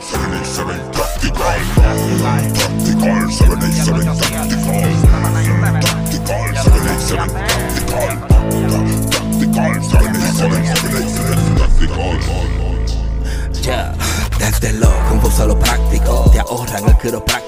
[0.00, 1.60] 787 Tactical.
[2.54, 4.88] Tactical, 787 Tactical.
[5.80, 8.14] Tactical, 787 Tactical.
[9.10, 12.18] Tactical, 787 Tactical.
[13.62, 13.94] Ya,
[14.38, 17.39] desde lo confuso a lo práctico, te ahorran el quiropráctico.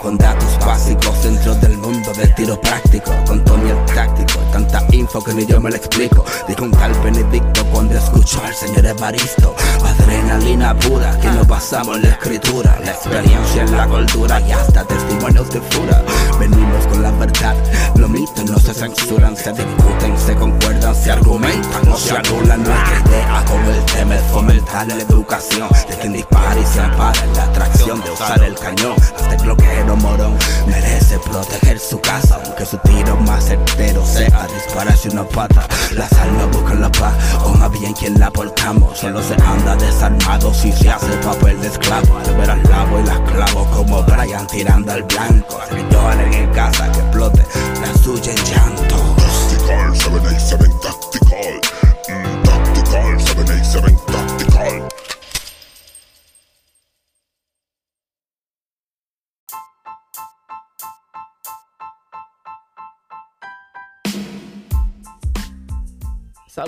[0.00, 3.12] Con datos básicos dentro del mundo del tiro práctico.
[3.26, 6.24] Con Tony el táctico, tanta info que ni yo me lo explico.
[6.48, 9.54] Dijo un tal Benedicto cuando escuchó al señor Evaristo.
[9.84, 12.78] Adrenalina pura, que nos basamos en la escritura.
[12.84, 16.02] La experiencia en la cultura y hasta testimonios de fura.
[16.38, 17.54] Venimos con la verdad,
[17.96, 22.62] los mitos no se censuran, se discuten, se concuerdan, se argumentan, no se anulan.
[22.62, 27.22] Nuestra idea con el tema es fomentar la educación de quien dispara y se ampara
[27.22, 28.96] en la atracción de usar el cañón.
[29.00, 35.24] Hasta bloqueo morón merece proteger su casa, aunque su tiro más certero sea dispararse una
[35.24, 35.66] pata.
[35.92, 38.98] Las almas buscan la paz, o más bien quien la portamos.
[38.98, 42.18] Solo se anda desarmado si se hace papel de esclavo.
[42.18, 45.60] Al ver al lavo y las clavo como Brian tirando al blanco.
[45.90, 47.44] Lloren en casa que explote
[47.80, 48.89] la suya en llanto.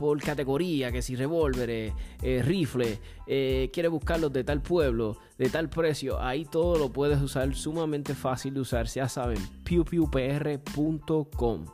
[0.00, 5.68] por categoría, que si revólveres, eh, rifles, eh, quieres buscarlos de tal pueblo, de tal
[5.68, 8.86] precio, ahí todo lo puedes usar sumamente fácil de usar.
[8.86, 11.66] Ya saben, pewpewpr.com.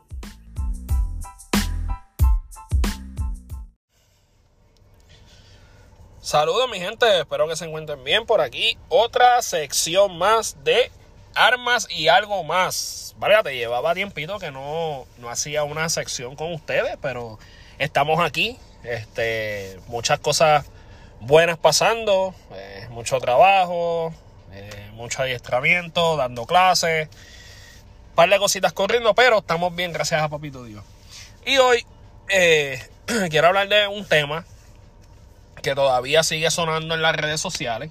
[6.19, 8.77] Saludos mi gente, espero que se encuentren bien por aquí.
[8.89, 10.91] Otra sección más de
[11.37, 13.15] armas y algo más.
[13.19, 17.39] Vale, te llevaba tiempito que no, no hacía una sección con ustedes, pero
[17.79, 18.59] estamos aquí.
[18.83, 20.67] Este, muchas cosas
[21.21, 24.15] buenas pasando, eh, mucho trabajo,
[24.53, 27.09] eh, mucho adiestramiento, dando clases,
[28.11, 30.85] un par de cositas corriendo, pero estamos bien, gracias a Papito Dios.
[31.45, 31.85] Y hoy
[32.29, 32.81] eh,
[33.31, 34.45] quiero hablar de un tema
[35.63, 37.91] que todavía sigue sonando en las redes sociales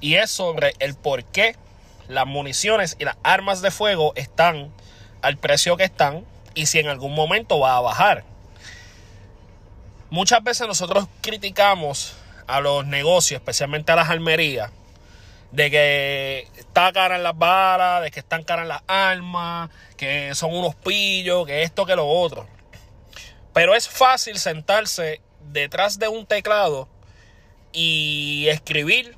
[0.00, 1.56] y es sobre el por qué
[2.08, 4.72] las municiones y las armas de fuego están
[5.22, 8.24] al precio que están y si en algún momento va a bajar.
[10.14, 12.14] Muchas veces nosotros criticamos
[12.46, 14.70] a los negocios, especialmente a las almerías,
[15.50, 20.54] de que está cara en las balas, de que están caras las armas, que son
[20.54, 22.46] unos pillos, que esto, que lo otro.
[23.52, 25.20] Pero es fácil sentarse
[25.50, 26.88] detrás de un teclado
[27.72, 29.16] y escribir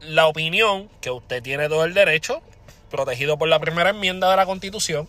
[0.00, 2.42] la opinión que usted tiene todo el derecho,
[2.90, 5.08] protegido por la primera enmienda de la Constitución.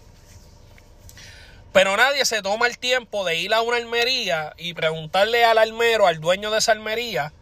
[1.78, 6.08] Pero nadie se toma el tiempo de ir a una almería y preguntarle al almero,
[6.08, 7.34] al dueño de esa almería,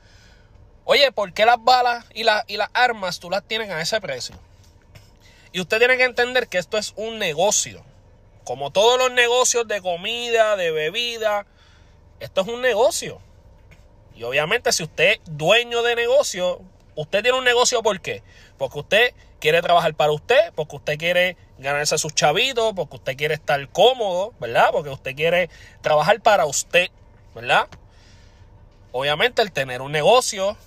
[0.84, 4.36] oye, ¿por qué las balas y, y las armas tú las tienes a ese precio?
[5.54, 7.86] Y usted tiene que entender que esto es un negocio.
[8.44, 11.46] Como todos los negocios de comida, de bebida,
[12.20, 13.22] esto es un negocio.
[14.18, 16.62] Y obviamente si usted es dueño de negocio,
[16.96, 18.22] usted tiene un negocio ¿por qué?
[18.58, 23.34] Porque usted quiere trabajar para usted, porque usted quiere ganarse sus chavitos, porque usted quiere
[23.34, 24.70] estar cómodo, ¿verdad?
[24.72, 25.50] Porque usted quiere
[25.82, 26.90] trabajar para usted,
[27.34, 27.68] ¿verdad?
[28.92, 30.58] Obviamente el tener un negocio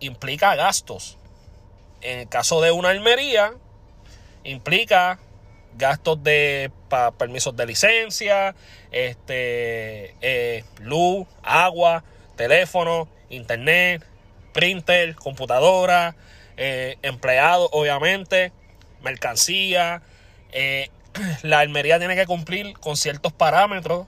[0.00, 1.18] implica gastos.
[2.00, 3.54] En el caso de una almería,
[4.44, 5.18] implica
[5.76, 8.54] gastos de pa- permisos de licencia,
[8.90, 12.04] este, eh, luz, agua,
[12.36, 14.04] teléfono, internet,
[14.52, 16.14] printer, computadora,
[16.56, 18.52] eh, empleados, obviamente,
[19.02, 20.02] mercancía.
[20.52, 20.90] Eh,
[21.42, 24.06] la almería tiene que cumplir con ciertos parámetros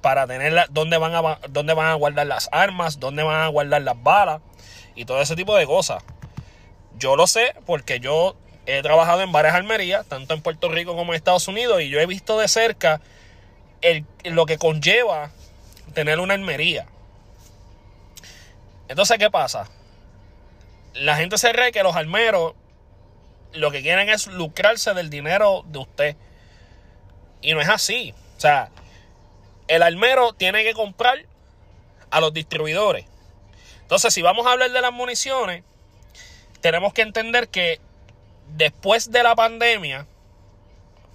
[0.00, 3.48] para tener la- dónde van a dónde van a guardar las armas, dónde van a
[3.48, 4.40] guardar las balas
[4.94, 6.02] y todo ese tipo de cosas.
[6.98, 8.36] Yo lo sé porque yo
[8.66, 12.00] he trabajado en varias almerías, tanto en Puerto Rico como en Estados Unidos, y yo
[12.00, 13.00] he visto de cerca
[14.24, 15.30] lo que conlleva
[15.92, 16.86] tener una almería.
[18.88, 19.68] Entonces, ¿qué pasa?
[20.94, 22.54] La gente se cree que los almeros
[23.54, 26.16] lo que quieren es lucrarse del dinero de usted.
[27.40, 28.14] Y no es así.
[28.36, 28.70] O sea,
[29.68, 31.24] el almero tiene que comprar
[32.10, 33.06] a los distribuidores.
[33.82, 35.62] Entonces, si vamos a hablar de las municiones,
[36.60, 37.80] tenemos que entender que
[38.56, 40.06] después de la pandemia,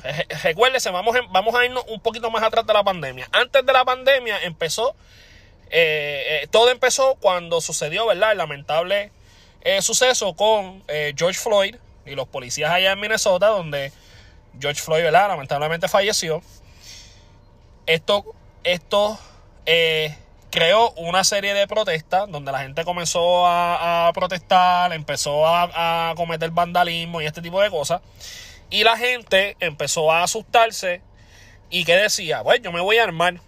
[0.02, 3.28] Re- Recuérdese, vamos, en- vamos a irnos un poquito más atrás de la pandemia.
[3.34, 4.96] Antes de la pandemia empezó,
[5.72, 8.32] eh, eh, todo empezó cuando sucedió, ¿verdad?
[8.32, 9.12] El lamentable
[9.62, 10.84] eh, suceso con
[11.18, 11.76] George Floyd
[12.10, 13.92] y los policías allá en Minnesota, donde
[14.60, 15.28] George Floyd, ¿verdad?
[15.28, 16.42] Lamentablemente falleció.
[17.86, 18.26] Esto,
[18.64, 19.20] esto
[19.66, 20.16] eh,
[20.52, 26.52] creó una serie de protestas donde la gente comenzó a, protestar, empezó a, a cometer
[26.52, 28.02] vandalismo y este tipo de cosas.
[28.70, 31.02] Y la gente empezó a asustarse
[31.70, 33.40] y que decía, bueno, yo me voy a armar.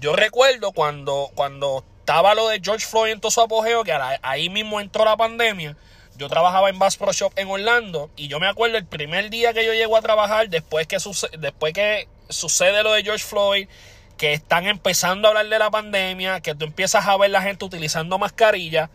[0.00, 3.92] Yo recuerdo cuando, cuando estaba lo de George Floyd en todo su apogeo, que
[4.22, 5.76] ahí mismo entró la pandemia.
[6.18, 9.52] Yo trabajaba en Bass Pro Shop en Orlando y yo me acuerdo el primer día
[9.52, 13.68] que yo llego a trabajar después que, suce- después que sucede lo de George Floyd,
[14.16, 17.64] que están empezando a hablar de la pandemia, que tú empiezas a ver la gente
[17.64, 18.88] utilizando mascarilla.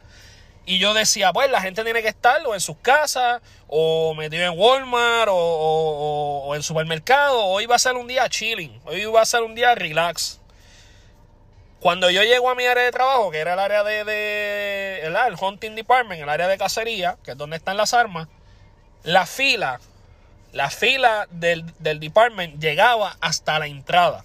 [0.65, 4.43] Y yo decía, pues la gente tiene que estar o en sus casas, o metido
[4.43, 5.97] en Walmart, o, o-
[6.45, 7.45] o- o en supermercado.
[7.45, 10.40] Hoy va a ser un día chilling, hoy va a ser un día relax.
[11.81, 15.15] Cuando yo llego a mi área de trabajo, que era el área de, de el,
[15.15, 18.27] el hunting department, el área de cacería, que es donde están las armas,
[19.03, 19.79] la fila,
[20.53, 24.23] la fila del, del department llegaba hasta la entrada.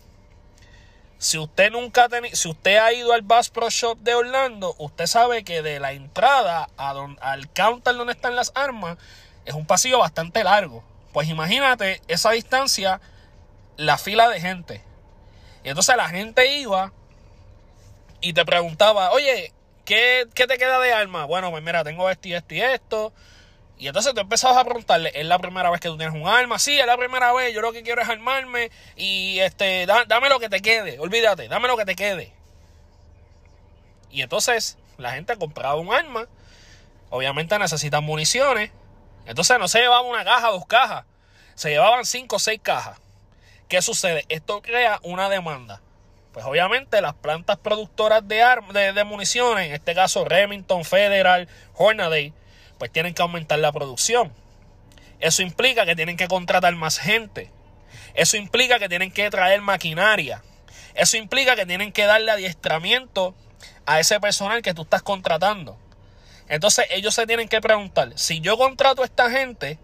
[1.17, 4.75] Si usted nunca ha teni- si usted ha ido al Bass Pro Shop de Orlando,
[4.77, 8.99] usted sabe que de la entrada a don- al counter donde están las armas
[9.47, 10.85] es un pasillo bastante largo.
[11.15, 13.01] Pues imagínate esa distancia,
[13.79, 14.83] la fila de gente.
[15.65, 16.93] Y entonces la gente iba
[18.21, 19.53] y te preguntaba, oye,
[19.85, 21.25] ¿qué, qué te queda de arma?
[21.27, 23.13] Bueno, pues mira, tengo esto y esto y esto.
[23.79, 26.59] Y entonces tú empezabas a preguntarle, ¿es la primera vez que tú tienes un arma?
[26.59, 30.31] Sí, es la primera vez, yo lo que quiero es armarme y este, da- dame
[30.31, 32.33] lo que te quede, olvídate, dame lo que te quede.
[34.11, 36.27] Y entonces la gente compraba un arma,
[37.11, 38.71] obviamente necesitan municiones,
[39.27, 41.05] entonces no se llevaba una caja, dos cajas,
[41.55, 42.99] se llevaban cinco o seis cajas.
[43.69, 44.25] ¿Qué sucede?
[44.29, 45.83] Esto crea una demanda.
[46.37, 48.45] Pues obviamente las plantas productoras de,
[48.93, 52.35] de, municiones, en este caso Remington, Federal, Hornady,
[52.77, 54.35] pues tienen que aumentar la producción.
[55.19, 57.51] Eso implica que tienen que contratar más gente.
[58.13, 60.43] Eso implica que tienen que traer maquinaria.
[60.95, 63.35] Eso implica que tienen que darle adiestramiento
[63.87, 65.79] a ese personal que tú estás contratando.
[66.51, 69.79] Entonces ellos se tienen que preguntar, si yo contrato a esta gente,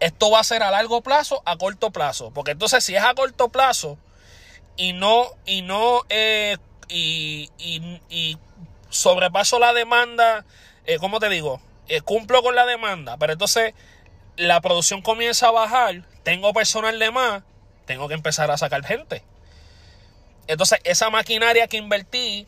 [0.00, 2.32] esto va a ser a largo plazo, a corto plazo.
[2.32, 3.96] Porque entonces si es a corto plazo
[4.76, 6.56] y no, y no, eh,
[6.88, 8.38] y, y- y
[8.90, 10.44] sobrepaso la demanda,
[10.86, 11.60] eh, ¿cómo te digo?
[11.88, 13.74] Eh, cumplo con la demanda, pero entonces
[14.36, 17.42] la producción comienza a bajar, tengo personal de más,
[17.86, 19.22] tengo que empezar a sacar gente.
[20.46, 22.46] Entonces esa maquinaria que invertí,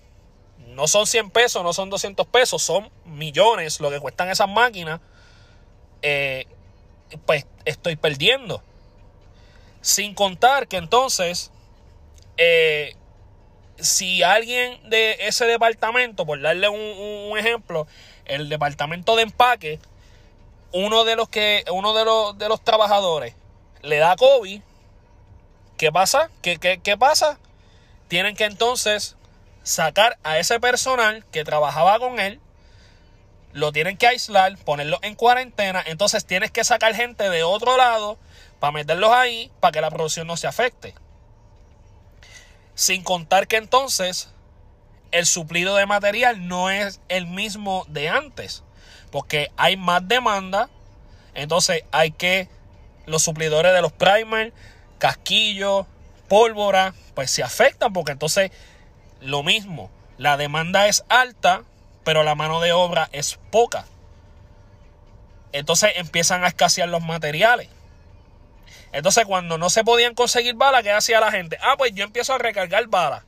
[0.68, 5.00] no son 100 pesos, no son 200 pesos, son millones lo que cuestan esas máquinas,
[6.02, 6.46] eh,
[7.26, 8.62] pues estoy perdiendo.
[9.80, 11.50] Sin contar que entonces,
[12.36, 12.96] eh,
[13.78, 17.86] si alguien de ese departamento, por darle un, un- ejemplo,
[18.26, 19.80] el departamento de empaque,
[20.72, 23.34] uno de los que, uno de los, de los trabajadores
[23.82, 24.62] le da COVID,
[25.76, 26.30] ¿qué pasa?
[26.42, 27.38] ¿Qué, qué, qué pasa?
[28.08, 29.16] Tienen que entonces
[29.62, 32.40] sacar a ese personal que trabajaba con él,
[33.52, 38.18] lo tienen que aislar, ponerlo en cuarentena, entonces tienes que sacar gente de otro lado
[38.58, 40.94] para meterlos ahí para que la producción no se afecte.
[42.74, 44.30] Sin contar que entonces
[45.12, 48.64] el suplido de material no es el mismo de antes,
[49.12, 50.68] porque hay más demanda,
[51.34, 52.48] entonces hay que
[53.06, 54.52] los suplidores de los primers,
[54.98, 55.86] casquillos,
[56.28, 58.50] pólvora, pues se afectan porque entonces
[59.20, 61.62] lo mismo, la demanda es alta,
[62.04, 63.86] pero la mano de obra es poca.
[65.52, 67.68] Entonces empiezan a escasear los materiales.
[68.94, 71.58] Entonces cuando no se podían conseguir balas, ¿qué hacía la gente?
[71.60, 73.24] Ah, pues yo empiezo a recargar balas.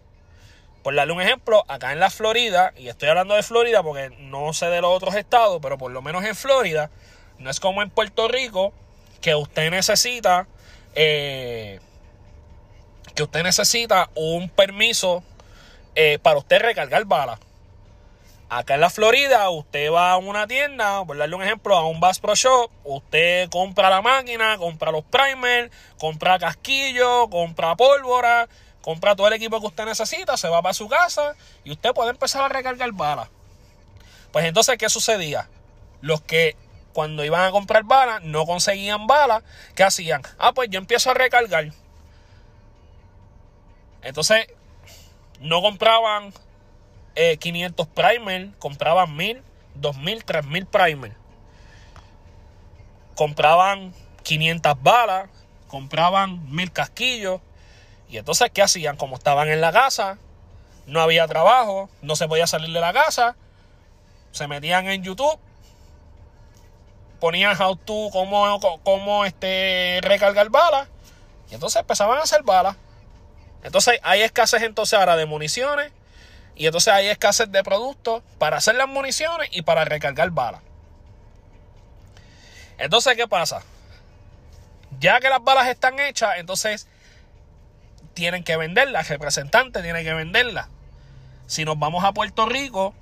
[0.84, 4.52] Por darle un ejemplo, acá en la Florida, y estoy hablando de Florida porque no
[4.52, 6.88] sé de los otros estados, pero por lo menos en Florida,
[7.40, 8.72] no es como en Puerto Rico,
[9.20, 10.46] que usted necesita,
[10.94, 11.80] eh,
[13.16, 15.24] que usted necesita un permiso
[15.96, 17.40] eh, para usted recargar balas.
[18.48, 21.98] Acá en la Florida, usted va a una tienda, por darle un ejemplo, a un
[21.98, 28.48] Bass Pro Shop, usted compra la máquina, compra los primers, compra casquillo, compra pólvora,
[28.82, 31.34] compra todo el equipo que usted necesita, se va para su casa
[31.64, 33.28] y usted puede empezar a recargar balas.
[34.30, 35.48] Pues entonces, ¿qué sucedía?
[36.00, 36.54] Los que
[36.92, 39.42] cuando iban a comprar balas no conseguían balas,
[39.74, 40.22] ¿qué hacían?
[40.38, 41.72] Ah, pues yo empiezo a recargar.
[44.02, 44.46] Entonces,
[45.40, 46.32] no compraban
[47.16, 49.42] eh, 500 primer, compraban 1000,
[49.74, 51.12] 2000, 3000 primer.
[53.14, 55.30] Compraban 500 balas,
[55.68, 57.40] compraban mil casquillos.
[58.08, 58.96] Y entonces, ¿qué hacían?
[58.96, 60.18] Como estaban en la casa,
[60.86, 63.36] no había trabajo, no se podía salir de la casa,
[64.30, 65.38] se metían en YouTube,
[67.18, 70.88] ponían how to, cómo, cómo este, recargar balas,
[71.50, 72.76] y entonces empezaban a hacer balas.
[73.62, 75.90] Entonces hay escasez entonces ahora de municiones,
[76.56, 80.62] y entonces hay escasez de productos para hacer las municiones y para recargar balas.
[82.78, 83.62] Entonces, ¿qué pasa?
[84.98, 86.88] Ya que las balas están hechas, entonces
[88.14, 90.68] tienen que venderlas, el representante tiene que venderlas.
[91.46, 92.94] Si nos vamos a Puerto Rico,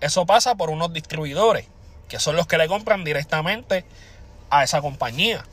[0.00, 1.66] eso pasa por unos distribuidores,
[2.08, 3.86] que son los que le compran directamente
[4.50, 5.44] a esa compañía.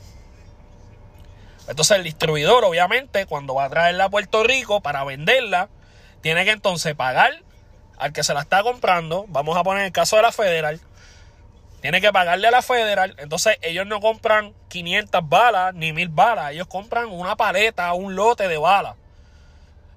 [1.66, 5.70] Entonces el distribuidor, obviamente, cuando va a traerla a Puerto Rico para venderla,
[6.22, 7.32] tiene que entonces pagar
[7.98, 9.26] al que se la está comprando.
[9.28, 10.80] Vamos a poner el caso de la Federal.
[11.80, 13.14] Tiene que pagarle a la Federal.
[13.18, 16.52] Entonces ellos no compran 500 balas ni 1000 balas.
[16.52, 18.94] Ellos compran una paleta, un lote de balas.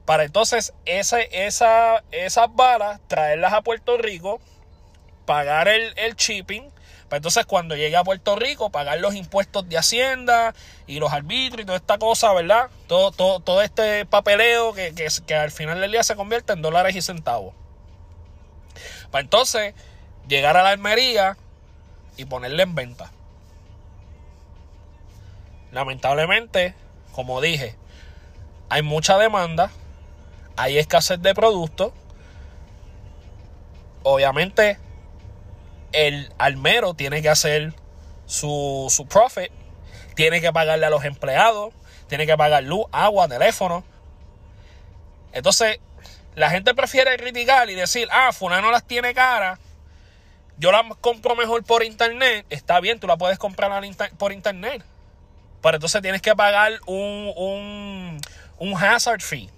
[0.06, 4.40] Para entonces ese, esa, esas balas traerlas a Puerto Rico,
[5.26, 6.72] pagar el, el shipping.
[7.16, 10.54] Para entonces cuando llegue a Puerto Rico, pagar los impuestos de Hacienda
[10.86, 12.70] y los arbitrios y toda esta cosa, ¿verdad?
[12.88, 16.62] Todo, todo, todo este papeleo que, que, que al final del día se convierte en
[16.62, 17.54] dólares y centavos.
[19.12, 19.74] Para entonces
[20.28, 21.38] llegar a la Almería
[22.18, 23.14] y ponerle en venta.
[25.72, 26.76] Lamentablemente,
[27.14, 27.78] como dije,
[28.68, 29.72] hay mucha demanda,
[30.58, 31.94] hay escasez de productos.
[34.04, 34.80] Obviamente,
[35.96, 37.74] el almero tiene que hacer
[38.26, 39.52] su, su profit,
[40.16, 41.74] tiene que pagarle a los empleados,
[42.08, 43.84] tiene que pagar luz, agua, teléfono.
[45.32, 45.80] Entonces,
[46.36, 49.60] la gente prefiere criticar y decir, ah, fulano las tiene caras
[50.58, 53.72] yo la compro mejor por internet, está bien, tú la puedes comprar
[54.18, 54.84] por internet.
[55.62, 58.22] Pero entonces tienes que pagar un, un,
[58.60, 59.50] un hazard fee.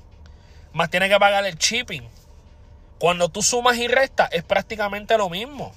[0.74, 2.03] Más tienes que pagar el shipping.
[3.00, 5.74] Cuando tú sumas y restas es prácticamente lo mismo.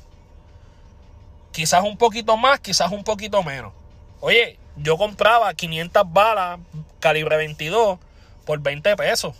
[1.52, 3.72] Quizás un poquito más, quizás un poquito menos.
[4.20, 6.60] Oye, yo compraba 500 balas
[7.00, 7.98] calibre 22
[8.44, 9.34] por 20 pesos.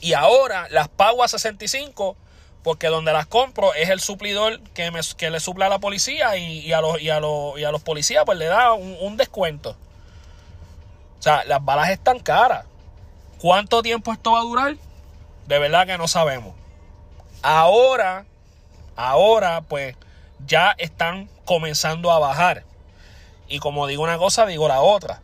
[0.00, 2.16] Y ahora las pago a 65
[2.62, 6.36] porque donde las compro es el suplidor que, me, que le supla a la policía
[6.36, 9.76] y, a los, y, a los, y a los policías pues le da un, descuento.
[11.18, 12.66] O sea, las balas están caras.
[13.40, 14.76] ¿Cuánto tiempo esto va a durar?
[15.46, 16.54] De verdad que no sabemos.
[17.42, 18.26] Ahora,
[18.96, 19.96] ahora pues
[20.46, 22.64] ya están comenzando a bajar.
[23.48, 25.20] Y como digo una cosa, digo la otra.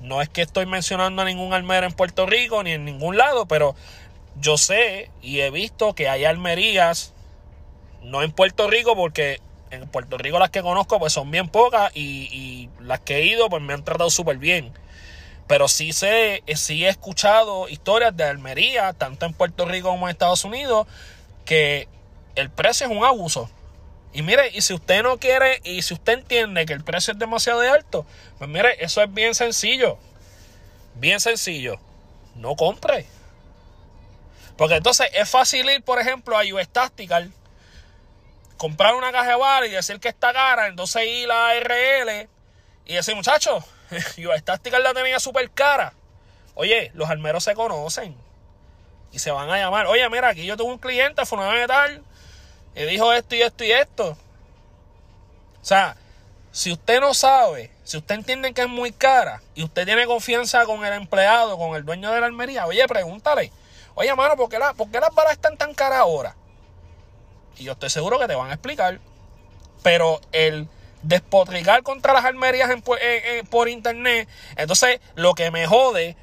[0.00, 3.46] No es que estoy mencionando a ningún almero en Puerto Rico ni en ningún lado,
[3.46, 3.74] pero
[4.40, 7.12] yo sé y he visto que hay almerías,
[8.02, 11.90] no en Puerto Rico, porque en Puerto Rico las que conozco pues son bien pocas
[11.94, 14.72] y, las que he ido pues me han tratado súper bien.
[15.46, 20.12] Pero sí sé, sí he escuchado historias de Almería, tanto en Puerto Rico como en
[20.12, 20.86] Estados Unidos,
[21.44, 21.88] que
[22.36, 23.50] el precio es un abuso.
[24.12, 27.18] Y mire, y si usted no quiere, y si usted entiende que el precio es
[27.18, 28.04] demasiado alto,
[28.38, 29.98] pues mire, eso es bien sencillo.
[30.94, 31.78] Bien sencillo.
[32.34, 33.06] No compre.
[34.56, 37.32] Porque entonces es fácil ir, por ejemplo, a US Tactical,
[38.56, 42.28] comprar una caja de balas y decir que está cara, entonces ir a RL
[42.84, 43.64] y decir, muchachos,
[44.18, 45.94] US Tactical la tenía súper cara.
[46.54, 48.14] Oye, los almeros se conocen
[49.12, 49.86] y se van a llamar.
[49.86, 52.04] Oye, mira, aquí yo tuve un cliente, fue una tal,
[52.74, 54.10] y dijo esto y esto y esto.
[54.10, 55.96] O sea,
[56.52, 60.64] si usted no sabe, si usted entiende que es muy cara y usted tiene confianza
[60.64, 63.52] con el empleado, con el dueño de la almería, oye, pregúntale.
[63.94, 64.76] Oye, mano, ¿por qué, las
[65.14, 66.34] balas están tan caras ahora?
[67.56, 69.00] Y yo estoy seguro que te van a explicar.
[69.82, 70.68] Pero el
[71.02, 72.70] despotricar contra las almerías
[73.50, 76.16] por internet, entonces lo que me jode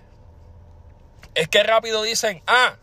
[1.35, 2.75] es que rápido dicen, ah,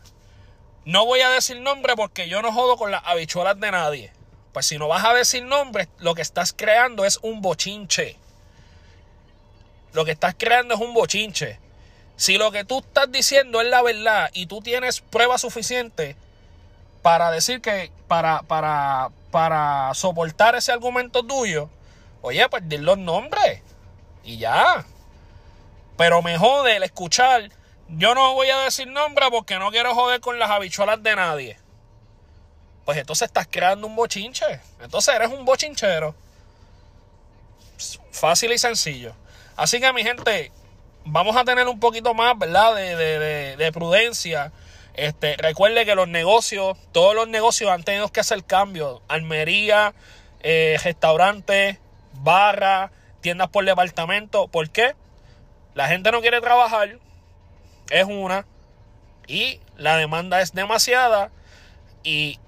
[0.85, 4.13] no voy a decir nombre porque yo no jodo con las habichuelas de nadie.
[4.53, 8.17] Pues si no vas a decir nombre, lo que estás creando es un bochinche.
[9.93, 11.59] Lo que estás creando es un bochinche.
[12.15, 16.15] Si lo que tú estás diciendo es la verdad y tú tienes pruebas suficientes
[17.01, 21.69] para decir que, para, para, para soportar ese argumento tuyo,
[22.21, 23.61] oye, pues di los nombres
[24.23, 24.85] y ya.
[25.97, 27.49] Pero me jode el escuchar,
[27.89, 31.57] yo no voy a decir nombre porque no quiero joder con las habichuelas de nadie.
[32.83, 34.59] Pues entonces estás creando un bochinche.
[34.81, 36.15] Entonces eres un bochinchero.
[38.11, 39.13] Fácil y sencillo.
[39.55, 40.51] Así que mi gente,
[41.03, 42.75] vamos a tener un poquito más, ¿verdad?
[42.75, 44.51] De, prudencia.
[44.93, 49.01] Este, recuerde que los negocios, todos los negocios han tenido que hacer cambios.
[49.07, 49.93] Almería,
[50.41, 51.79] eh, restaurantes,
[52.13, 54.47] barra, tiendas por departamento.
[54.47, 54.95] ¿Por qué?
[55.73, 56.99] La gente no quiere trabajar,
[57.89, 58.45] es una,
[59.27, 61.31] y la demanda es demasiada,
[62.03, 62.39] y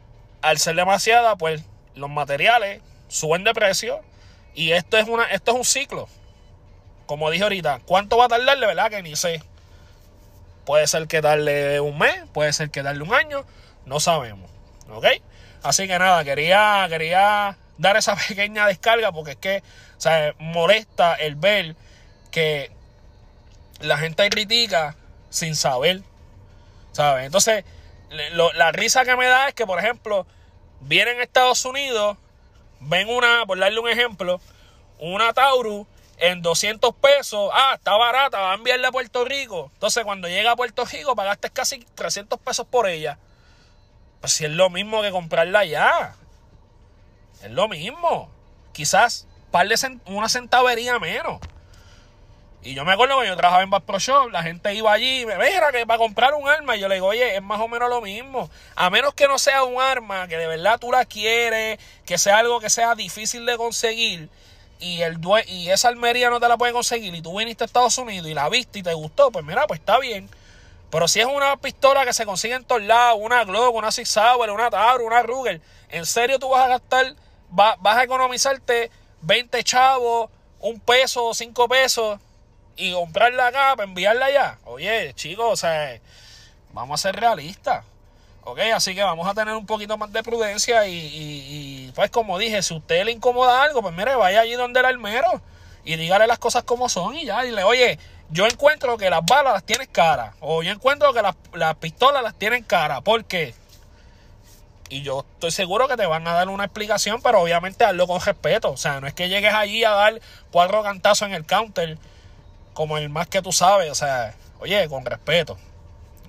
[0.42, 1.64] al ser demasiada, pues
[1.96, 4.02] los materiales suben de precio,
[4.54, 6.08] y esto es, una, esto es un ciclo.
[7.06, 8.60] Como dije ahorita, ¿cuánto va a tardar?
[8.60, 9.42] De verdad que ni sé.
[10.66, 13.46] Puede ser que darle un mes, puede ser que darle un año,
[13.86, 14.50] no sabemos.
[14.90, 15.06] ¿Ok?
[15.64, 19.64] Así que nada, quería, quería dar esa pequeña descarga porque es que
[20.06, 21.76] o molesta el ver
[22.32, 22.72] que
[23.80, 24.96] la gente critica
[25.30, 26.02] sin saber.
[26.92, 27.26] ¿Sabes?
[27.26, 27.64] Entonces,
[28.10, 30.26] la risa que me da es que, por ejemplo,
[30.82, 32.18] vienen a Estados Unidos,
[32.80, 34.40] ven una, por darle un ejemplo,
[35.00, 35.86] una Taurus
[36.18, 37.52] en 200 pesos.
[37.54, 39.70] Ah, está barata, va a enviarla a Puerto Rico.
[39.74, 43.20] Entonces, cuando llega a Puerto Rico, pagaste casi 300 pesos por ella.
[44.22, 46.16] Pues si es lo mismo que comprarla allá.
[47.44, 48.32] Es lo mismo.
[48.74, 51.40] Quizás par de una centavería menos.
[52.68, 55.22] Y yo me acuerdo que yo trabajaba en Bass Pro Shop, la gente iba allí
[55.22, 56.76] y me mira que para comprar un arma.
[56.76, 58.50] Y yo le digo, oye, es más o menos lo mismo.
[58.76, 62.40] A menos que no sea un arma que de verdad tú la quieres, que sea
[62.40, 64.28] algo que sea difícil de conseguir.
[64.82, 67.16] Y, el y esa almería no te la puede conseguir.
[67.16, 69.32] Y tú viniste a Estados Unidos y la viste y te gustó.
[69.32, 70.30] Pues mira, pues está bien.
[70.90, 74.10] Pero si es una pistola que se consigue en todos lados, una Glock, una Six
[74.10, 77.16] Sauer, una Tauro, una Ruger, ¿en serio tú vas a gastar,
[77.50, 82.20] vas a economizarte 20 chavos, un peso, cinco pesos
[82.78, 84.58] y comprarla acá para enviarla allá?
[84.66, 86.00] Oye, chicos, o sea,
[86.74, 87.84] vamos a ser realistas.
[88.44, 88.60] ¿Ok?
[88.74, 92.74] Así que vamos a tener un poquito más de prudencia y, pues como dije, si
[92.74, 95.42] usted le incomoda algo, pues mire, vaya allí donde el almero
[95.84, 99.54] y dígale las cosas como son y ya, dile, oye, yo encuentro que las balas
[99.54, 100.34] las tienes cara.
[100.40, 103.02] O yo encuentro que las, pistolas las tienen cara.
[103.02, 103.54] ¿Por qué?
[104.90, 108.22] Y yo estoy seguro que te van a dar una explicación, pero obviamente hazlo con
[108.22, 108.72] respeto.
[108.72, 111.98] O sea, no es que llegues allí a dar cuatro cantazos en el counter,
[112.78, 113.90] como el más que tú sabes.
[113.92, 115.58] O sea, oye, con respeto.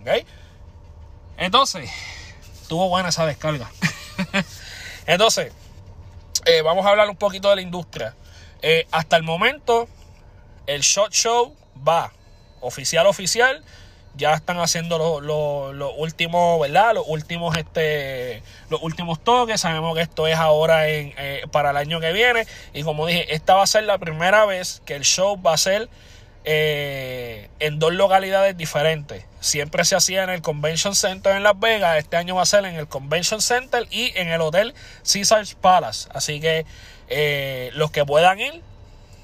[0.01, 0.25] ¿Ok?
[1.37, 1.91] Entonces,
[2.69, 3.71] tuvo buena esa descarga.
[5.07, 5.53] Entonces,
[6.47, 8.15] eh, vamos a hablar un poquito de la industria.
[8.63, 9.91] Eh, hasta el momento,
[10.67, 11.55] el shot show
[11.87, 12.13] va.
[12.63, 13.63] Oficial, oficial.
[14.15, 16.95] Ya están haciendo los últimos, ¿verdad?
[16.95, 19.61] Los últimos, este, los últimos toques.
[19.61, 22.47] Sabemos que esto es ahora en, eh, para el año que viene.
[22.73, 25.59] Y como dije, esta va a ser la primera vez que el show va a
[25.59, 25.91] ser
[26.51, 29.23] eh, en dos localidades diferentes.
[29.41, 31.99] Siempre se hacía en el Convention Center en Las Vegas.
[31.99, 34.73] Este año va a ser en el Convention Center y en el Hotel
[35.05, 36.09] Caesars Palace.
[36.15, 36.65] Así que
[37.11, 38.63] eh, los que puedan ir,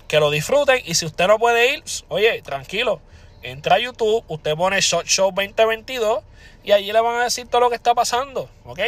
[0.06, 0.82] que lo disfruten.
[0.84, 3.00] Y si usted no puede ir, oye, tranquilo.
[3.42, 6.22] Entra a YouTube, usted pone Shot Show 2022
[6.62, 8.50] y allí le van a decir todo lo que está pasando.
[8.66, 8.80] ¿Ok?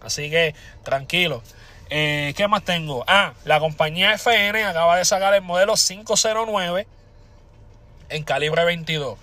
[0.00, 1.42] Así que tranquilo.
[1.90, 3.04] Eh, ¿Qué más tengo?
[3.06, 6.86] Ah, la compañía FN acaba de sacar el modelo 509
[8.12, 9.18] en calibre 22.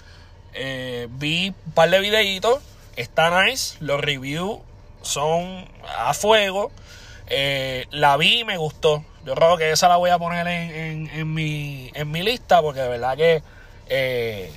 [0.54, 2.62] Eh, vi un par de videitos.
[2.96, 3.78] Está nice.
[3.80, 4.60] Los reviews
[5.02, 5.66] son
[5.98, 6.72] a fuego.
[7.28, 9.04] Eh, la vi y me gustó.
[9.26, 12.88] Yo creo que esa la voy a poner en, mi, en mi lista porque de
[12.88, 13.44] verdad que
[13.88, 14.52] eh,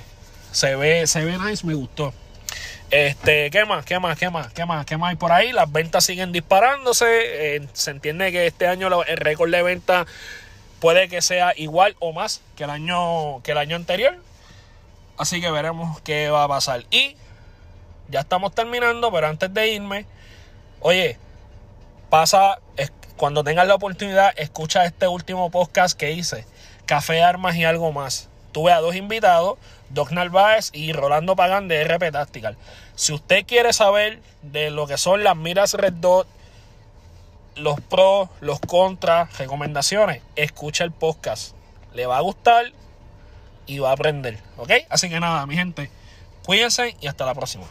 [0.52, 2.14] se, ve, se ve nice, me gustó.
[2.90, 3.84] Este, ¿qué más?
[3.84, 4.18] ¿Qué más?
[4.18, 4.52] ¿Qué más?
[4.52, 4.86] ¿Qué más?
[4.86, 5.52] ¿Qué más hay por ahí?
[5.52, 7.60] Las ventas siguen disparándose.
[7.72, 10.06] Se entiende que este año el récord de venta
[10.82, 14.16] puede que sea igual o más que el año, que el año anterior.
[15.16, 16.82] Así que veremos qué va a pasar.
[16.90, 17.16] Y
[18.08, 20.06] ya estamos terminando, pero antes de irme,
[20.80, 21.18] oye,
[22.10, 22.58] pasa,
[23.16, 26.46] cuando tengas la oportunidad, escucha este último podcast que hice,
[26.84, 28.28] Café, Armas y algo más.
[28.50, 29.58] Tuve a dos invitados,
[29.90, 32.56] Doc Narváez y Rolando Pagán de RP Tactical.
[32.96, 36.26] Si usted quiere saber de lo que son las miras Red Dot,
[37.56, 41.54] los pros, los contras, recomendaciones, escucha el podcast.
[41.94, 42.72] Le va a gustar
[43.66, 44.38] y va a aprender.
[44.56, 44.70] ¿Ok?
[44.88, 45.90] Así que nada, mi gente,
[46.44, 47.64] cuídense y hasta la próxima.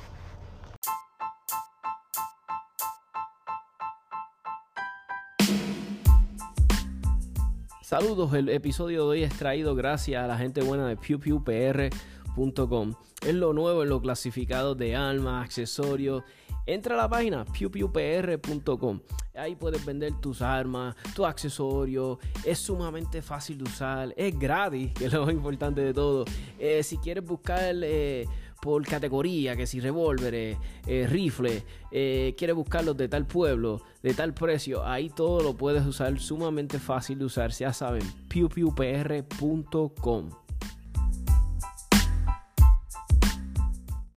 [7.82, 12.94] Saludos, el episodio de hoy es traído gracias a la gente buena de pewpewpr.com.
[13.22, 16.24] Es lo nuevo en lo clasificado de armas, accesorios.
[16.65, 19.00] Entra a la página pewpewpr.com.
[19.36, 22.17] Ahí puedes vender tus armas, tus accesorios.
[22.43, 24.13] Es sumamente fácil de usar.
[24.17, 26.26] Es gratis, que es lo más importante de todo.
[26.60, 28.28] Eh, si quieres buscar eh,
[28.62, 34.86] por categoría, que si revólveres, eh, rifles, quieres buscarlos de tal pueblo, de tal precio,
[34.86, 40.30] ahí todo lo puedes usar, sumamente fácil de usar, ya saben, pewpewpr.com.